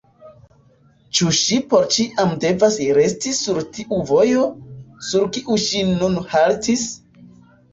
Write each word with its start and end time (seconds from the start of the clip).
Ĉu 1.17 1.33
ŝi 1.39 1.59
por 1.73 1.85
ĉiam 1.95 2.31
devas 2.45 2.77
resti 2.99 3.35
sur 3.41 3.59
tiu 3.77 4.01
vojo, 4.13 4.49
sur 5.11 5.29
kiu 5.37 5.59
ŝi 5.67 5.85
nun 5.93 6.17
haltis? 6.33 6.89